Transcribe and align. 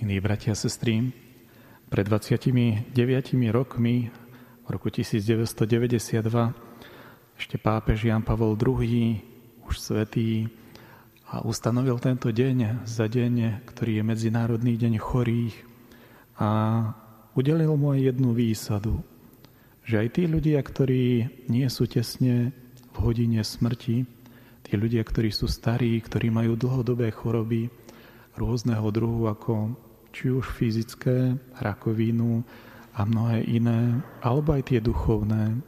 Milí 0.00 0.16
bratia 0.16 0.52
a 0.52 0.56
sestry, 0.56 1.12
pred 1.92 2.08
29 2.08 2.96
rokmi, 3.52 4.08
v 4.64 4.68
roku 4.72 4.88
1992, 4.88 5.60
ešte 7.36 7.60
pápež 7.60 8.08
Jan 8.08 8.24
Pavol 8.24 8.56
II, 8.56 9.20
už 9.68 9.76
svetý, 9.76 10.48
a 11.28 11.44
ustanovil 11.44 12.00
tento 12.00 12.32
deň 12.32 12.88
za 12.88 13.12
deň, 13.12 13.60
ktorý 13.68 14.00
je 14.00 14.02
Medzinárodný 14.08 14.80
deň 14.80 14.96
chorých 14.96 15.68
a 16.40 16.48
udelil 17.36 17.76
mu 17.76 17.92
aj 17.92 18.00
jednu 18.00 18.32
výsadu, 18.32 19.04
že 19.84 20.00
aj 20.00 20.16
tí 20.16 20.24
ľudia, 20.24 20.64
ktorí 20.64 21.28
nie 21.52 21.68
sú 21.68 21.84
tesne 21.84 22.56
v 22.88 22.96
hodine 23.04 23.44
smrti, 23.44 24.08
tí 24.64 24.72
ľudia, 24.80 25.04
ktorí 25.04 25.28
sú 25.28 25.44
starí, 25.44 26.00
ktorí 26.00 26.32
majú 26.32 26.56
dlhodobé 26.56 27.12
choroby 27.12 27.68
rôzneho 28.40 28.88
druhu, 28.88 29.28
ako 29.28 29.76
či 30.10 30.30
už 30.30 30.46
fyzické, 30.50 31.38
rakovinu 31.58 32.42
a 32.94 33.06
mnohé 33.06 33.46
iné, 33.46 34.02
alebo 34.20 34.54
aj 34.54 34.74
tie 34.74 34.80
duchovné, 34.82 35.62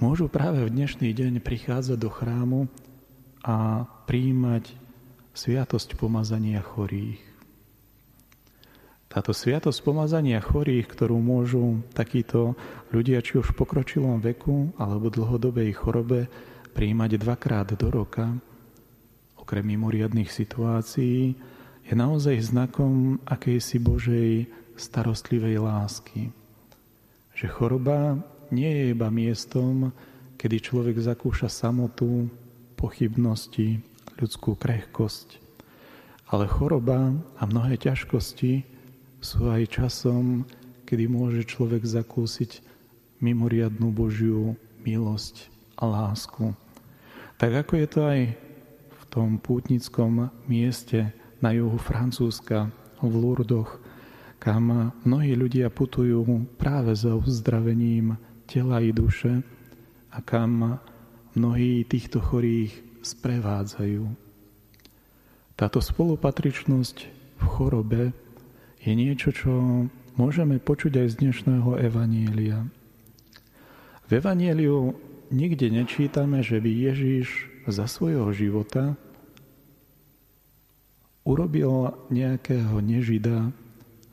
môžu 0.00 0.26
práve 0.26 0.64
v 0.64 0.72
dnešný 0.72 1.12
deň 1.12 1.32
prichádzať 1.44 1.98
do 2.00 2.10
chrámu 2.10 2.60
a 3.44 3.84
príjmať 4.08 4.72
sviatosť 5.36 6.00
pomazania 6.00 6.64
chorých. 6.64 7.20
Táto 9.14 9.30
sviatosť 9.30 9.78
pomazania 9.86 10.42
chorých, 10.42 10.90
ktorú 10.90 11.22
môžu 11.22 11.86
takíto 11.94 12.58
ľudia, 12.90 13.22
či 13.22 13.38
už 13.38 13.54
v 13.54 13.58
pokročilom 13.62 14.18
veku 14.18 14.74
alebo 14.74 15.06
dlhodobej 15.06 15.70
chorobe, 15.78 16.26
príjmať 16.74 17.22
dvakrát 17.22 17.70
do 17.78 17.86
roka, 17.94 18.34
okrem 19.38 19.62
mimoriadných 19.62 20.26
situácií, 20.26 21.38
je 21.84 21.92
naozaj 21.92 22.40
znakom 22.40 23.20
akejsi 23.28 23.76
Božej 23.76 24.48
starostlivej 24.74 25.60
lásky. 25.60 26.32
Že 27.36 27.46
choroba 27.52 28.18
nie 28.48 28.70
je 28.70 28.84
iba 28.96 29.12
miestom, 29.12 29.92
kedy 30.40 30.64
človek 30.64 30.96
zakúša 30.96 31.52
samotu, 31.52 32.32
pochybnosti, 32.74 33.84
ľudskú 34.16 34.56
krehkosť. 34.56 35.40
Ale 36.32 36.48
choroba 36.48 37.12
a 37.36 37.42
mnohé 37.44 37.76
ťažkosti 37.76 38.64
sú 39.20 39.48
aj 39.52 39.68
časom, 39.68 40.48
kedy 40.88 41.04
môže 41.08 41.44
človek 41.44 41.84
zakúsiť 41.84 42.64
mimoriadnú 43.20 43.92
Božiu 43.92 44.56
milosť 44.84 45.48
a 45.80 45.84
lásku. 45.88 46.52
Tak 47.40 47.66
ako 47.66 47.72
je 47.76 47.88
to 47.88 48.00
aj 48.04 48.20
v 48.88 49.02
tom 49.08 49.36
pútnickom 49.40 50.32
mieste, 50.48 51.12
na 51.44 51.52
juhu 51.52 51.76
Francúzska, 51.76 52.72
v 53.04 53.12
Lourdoch, 53.20 53.76
kam 54.40 54.96
mnohí 55.04 55.36
ľudia 55.36 55.68
putujú 55.68 56.24
práve 56.56 56.96
za 56.96 57.12
uzdravením 57.12 58.16
tela 58.48 58.80
i 58.80 58.96
duše 58.96 59.44
a 60.08 60.24
kam 60.24 60.80
mnohí 61.36 61.84
týchto 61.84 62.24
chorých 62.24 62.72
sprevádzajú. 63.04 64.08
Táto 65.52 65.78
spolupatričnosť 65.84 66.96
v 67.36 67.44
chorobe 67.44 68.02
je 68.80 68.92
niečo, 68.96 69.28
čo 69.36 69.52
môžeme 70.16 70.56
počuť 70.56 71.04
aj 71.04 71.06
z 71.12 71.14
dnešného 71.28 71.76
evanielia. 71.76 72.64
V 74.08 74.10
evanieliu 74.16 74.96
nikde 75.28 75.68
nečítame, 75.68 76.40
že 76.40 76.56
by 76.56 76.70
Ježiš 76.72 77.52
za 77.68 77.84
svojho 77.84 78.28
života 78.32 78.96
urobil 81.24 81.92
nejakého 82.12 82.78
nežida 82.84 83.50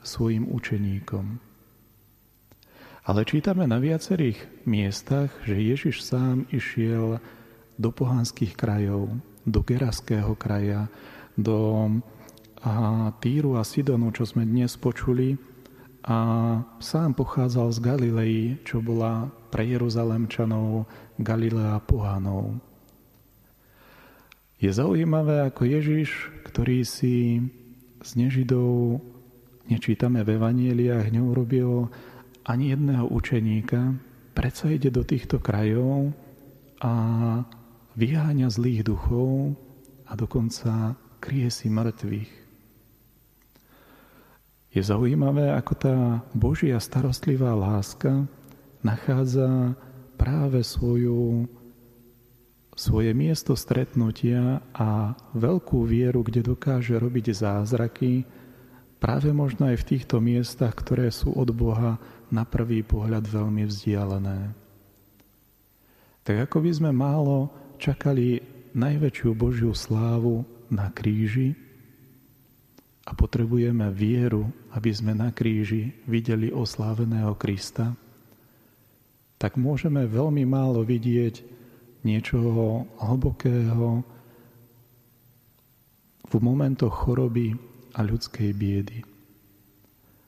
svojim 0.02 0.48
učeníkom. 0.48 1.38
Ale 3.02 3.26
čítame 3.26 3.66
na 3.66 3.82
viacerých 3.82 4.66
miestach, 4.66 5.30
že 5.44 5.58
Ježiš 5.58 6.06
sám 6.06 6.48
išiel 6.54 7.18
do 7.76 7.90
pohanských 7.90 8.54
krajov, 8.54 9.10
do 9.42 9.60
Geraského 9.60 10.38
kraja, 10.38 10.86
do 11.34 11.90
a 12.62 13.10
Týru 13.18 13.58
a 13.58 13.66
Sidonu, 13.66 14.14
čo 14.14 14.22
sme 14.22 14.46
dnes 14.46 14.78
počuli, 14.78 15.34
a 16.06 16.18
sám 16.78 17.14
pochádzal 17.14 17.68
z 17.74 17.78
Galilei, 17.82 18.38
čo 18.62 18.82
bola 18.82 19.30
pre 19.50 19.66
Jeruzalemčanov 19.66 20.86
Galilea 21.18 21.78
pohanov. 21.82 22.58
Je 24.62 24.70
zaujímavé, 24.70 25.46
ako 25.50 25.66
Ježiš, 25.66 26.30
ktorý 26.52 26.84
si 26.84 27.40
z 28.04 28.10
nežidov, 28.12 29.00
nečítame 29.72 30.20
v 30.20 30.36
evanieliách, 30.36 31.08
neurobil 31.08 31.88
ani 32.44 32.76
jedného 32.76 33.08
učeníka, 33.08 33.96
predsa 34.36 34.68
ide 34.68 34.92
do 34.92 35.00
týchto 35.00 35.40
krajov 35.40 36.12
a 36.84 36.92
vyháňa 37.96 38.52
zlých 38.52 38.84
duchov 38.84 39.56
a 40.04 40.12
dokonca 40.12 40.92
kryje 41.24 41.48
si 41.48 41.66
mŕtvych. 41.72 42.32
Je 44.76 44.82
zaujímavé, 44.84 45.56
ako 45.56 45.72
tá 45.72 45.96
Božia 46.36 46.76
starostlivá 46.76 47.56
láska 47.56 48.28
nachádza 48.84 49.72
práve 50.20 50.60
svoju 50.60 51.48
svoje 52.72 53.12
miesto 53.12 53.52
stretnutia 53.52 54.64
a 54.72 55.12
veľkú 55.36 55.84
vieru, 55.84 56.24
kde 56.24 56.40
dokáže 56.40 56.96
robiť 56.96 57.36
zázraky, 57.36 58.24
práve 58.96 59.28
možno 59.34 59.68
aj 59.68 59.84
v 59.84 59.88
týchto 59.96 60.22
miestach, 60.24 60.72
ktoré 60.72 61.12
sú 61.12 61.36
od 61.36 61.52
Boha 61.52 62.00
na 62.32 62.48
prvý 62.48 62.80
pohľad 62.80 63.28
veľmi 63.28 63.68
vzdialené. 63.68 64.56
Tak 66.22 66.36
ako 66.48 66.64
by 66.64 66.70
sme 66.72 66.90
málo 66.94 67.50
čakali 67.76 68.40
najväčšiu 68.72 69.30
Božiu 69.36 69.76
slávu 69.76 70.46
na 70.72 70.88
kríži 70.88 71.52
a 73.04 73.12
potrebujeme 73.12 73.90
vieru, 73.92 74.48
aby 74.72 74.90
sme 74.94 75.12
na 75.12 75.34
kríži 75.34 75.92
videli 76.08 76.48
osláveného 76.48 77.34
Krista, 77.36 77.92
tak 79.36 79.58
môžeme 79.58 80.06
veľmi 80.06 80.46
málo 80.46 80.86
vidieť 80.86 81.42
niečoho 82.02 82.86
hlbokého 82.98 84.02
v 86.32 86.34
momentoch 86.40 86.92
choroby 86.92 87.54
a 87.92 88.00
ľudskej 88.02 88.50
biedy. 88.56 88.98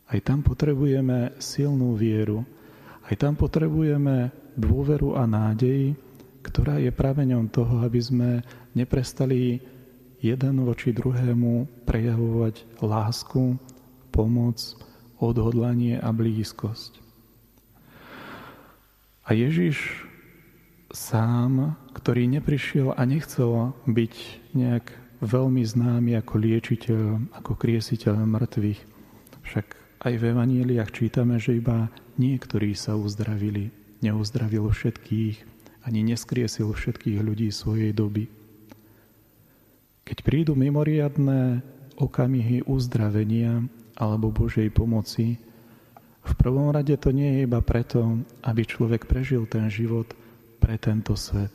Aj 0.05 0.21
tam 0.21 0.45
potrebujeme 0.45 1.41
silnú 1.41 1.97
vieru, 1.97 2.45
aj 3.09 3.15
tam 3.17 3.35
potrebujeme 3.35 4.31
dôveru 4.55 5.17
a 5.17 5.25
nádej, 5.25 5.97
ktorá 6.45 6.77
je 6.77 6.93
praveňom 6.93 7.49
toho, 7.49 7.81
aby 7.83 8.01
sme 8.01 8.31
neprestali 8.77 9.65
jeden 10.21 10.55
voči 10.65 10.93
druhému 10.93 11.85
prejavovať 11.89 12.85
lásku, 12.85 13.57
pomoc, 14.13 14.61
odhodlanie 15.21 15.97
a 15.97 16.13
blízkosť. 16.13 17.01
A 19.25 19.33
Ježiš 19.33 20.05
sám, 20.95 21.75
ktorý 21.91 22.31
neprišiel 22.31 22.95
a 22.95 23.03
nechcel 23.03 23.75
byť 23.85 24.15
nejak 24.55 24.87
veľmi 25.21 25.67
známy 25.67 26.15
ako 26.23 26.35
liečiteľ, 26.39 27.03
ako 27.35 27.53
kriesiteľ 27.59 28.23
mŕtvych. 28.23 28.81
Však 29.43 29.67
aj 30.07 30.15
v 30.15 30.23
Evanieliach 30.31 30.95
čítame, 30.95 31.43
že 31.43 31.59
iba 31.59 31.91
niektorí 32.17 32.79
sa 32.79 32.95
uzdravili. 32.95 33.75
Neuzdravil 34.07 34.71
všetkých, 34.71 35.37
ani 35.85 36.01
neskriesil 36.07 36.71
všetkých 36.71 37.19
ľudí 37.21 37.51
svojej 37.51 37.91
doby. 37.91 38.31
Keď 40.05 40.19
prídu 40.23 40.53
mimoriadné 40.55 41.65
okamihy 41.99 42.69
uzdravenia 42.69 43.65
alebo 43.97 44.31
Božej 44.31 44.71
pomoci, 44.71 45.41
v 46.25 46.33
prvom 46.41 46.73
rade 46.73 46.93
to 46.97 47.13
nie 47.13 47.41
je 47.41 47.41
iba 47.49 47.61
preto, 47.61 48.21
aby 48.45 48.63
človek 48.65 49.11
prežil 49.11 49.45
ten 49.51 49.67
život– 49.67 50.07
pre 50.65 50.81
tento 50.81 51.13
svet. 51.13 51.53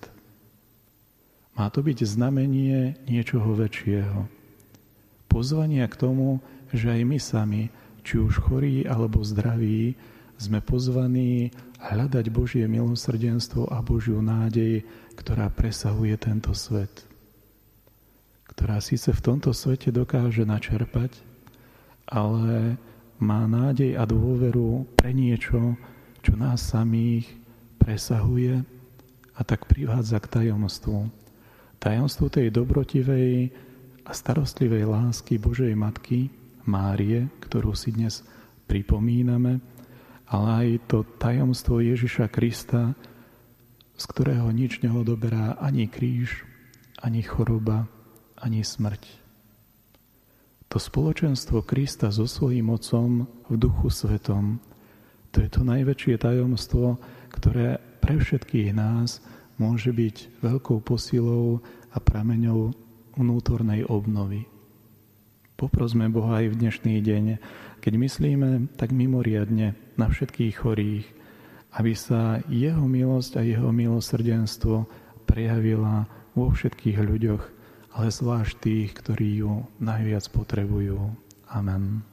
Má 1.57 1.73
to 1.73 1.81
byť 1.81 2.05
znamenie 2.05 2.93
niečoho 3.09 3.57
väčšieho. 3.57 4.29
Pozvania 5.25 5.89
k 5.89 5.97
tomu, 5.97 6.37
že 6.69 6.93
aj 6.93 7.01
my 7.09 7.17
sami, 7.17 7.63
či 8.05 8.21
už 8.21 8.37
chorí 8.37 8.85
alebo 8.85 9.25
zdraví, 9.25 9.97
sme 10.37 10.61
pozvaní 10.61 11.49
hľadať 11.81 12.29
Božie 12.29 12.69
milosrdenstvo 12.69 13.73
a 13.73 13.81
Božiu 13.81 14.21
nádej, 14.21 14.85
ktorá 15.17 15.49
presahuje 15.49 16.13
tento 16.21 16.53
svet. 16.53 17.01
Ktorá 18.45 18.77
síce 18.77 19.09
v 19.09 19.25
tomto 19.25 19.57
svete 19.57 19.89
dokáže 19.89 20.45
načerpať, 20.45 21.17
ale 22.05 22.77
má 23.17 23.49
nádej 23.49 23.97
a 23.97 24.05
dôveru 24.05 24.85
pre 24.93 25.17
niečo, 25.17 25.73
čo 26.21 26.37
nás 26.37 26.61
samých 26.61 27.25
presahuje 27.81 28.78
a 29.39 29.41
tak 29.47 29.71
privádza 29.71 30.19
k 30.19 30.27
tajomstvu. 30.27 31.07
Tajomstvu 31.79 32.27
tej 32.27 32.51
dobrotivej 32.51 33.55
a 34.03 34.11
starostlivej 34.11 34.83
lásky 34.83 35.39
Božej 35.39 35.71
Matky, 35.79 36.27
Márie, 36.67 37.31
ktorú 37.39 37.71
si 37.71 37.95
dnes 37.95 38.21
pripomíname, 38.67 39.63
ale 40.27 40.47
aj 40.51 40.67
to 40.91 41.07
tajomstvo 41.17 41.79
Ježiša 41.79 42.27
Krista, 42.27 42.93
z 43.95 44.03
ktorého 44.11 44.51
nič 44.51 44.83
neodoberá 44.83 45.55
ani 45.57 45.87
kríž, 45.87 46.43
ani 46.99 47.23
choroba, 47.23 47.87
ani 48.35 48.61
smrť. 48.61 49.07
To 50.69 50.77
spoločenstvo 50.77 51.65
Krista 51.65 52.11
so 52.13 52.29
svojím 52.29 52.75
mocom 52.75 53.25
v 53.49 53.55
duchu 53.55 53.87
svetom, 53.89 54.61
to 55.33 55.41
je 55.41 55.49
to 55.49 55.61
najväčšie 55.65 56.21
tajomstvo, 56.21 57.01
ktoré 57.33 57.88
pre 57.99 58.17
všetkých 58.17 58.73
nás 58.73 59.19
môže 59.59 59.91
byť 59.91 60.41
veľkou 60.41 60.79
posilou 60.81 61.59
a 61.91 61.97
prameňou 61.99 62.71
vnútornej 63.19 63.83
obnovy. 63.85 64.47
Poprosme 65.59 66.07
Boha 66.07 66.39
aj 66.39 66.55
v 66.55 66.59
dnešný 66.63 66.95
deň, 67.03 67.25
keď 67.83 67.93
myslíme 67.99 68.49
tak 68.79 68.95
mimoriadne 68.95 69.75
na 69.99 70.07
všetkých 70.07 70.55
chorých, 70.55 71.05
aby 71.75 71.91
sa 71.91 72.39
Jeho 72.47 72.87
milosť 72.87 73.31
a 73.37 73.41
Jeho 73.43 73.69
milosrdenstvo 73.75 74.87
prejavila 75.27 76.07
vo 76.31 76.47
všetkých 76.47 76.97
ľuďoch, 77.03 77.43
ale 77.99 78.07
zvlášť 78.07 78.53
tých, 78.63 78.89
ktorí 78.95 79.43
ju 79.43 79.67
najviac 79.83 80.23
potrebujú. 80.31 81.11
Amen. 81.51 82.07